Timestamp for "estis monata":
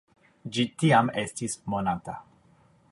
1.25-2.19